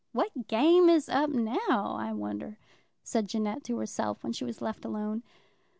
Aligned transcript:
"What 0.13 0.47
game 0.47 0.89
is 0.89 1.07
up 1.09 1.29
now, 1.29 1.95
I 1.95 2.11
wonder," 2.11 2.57
said 3.03 3.27
Jeannette 3.29 3.63
to 3.65 3.77
herself, 3.77 4.23
when 4.23 4.33
she 4.33 4.43
was 4.45 4.59
left 4.59 4.83
alone. 4.83 5.21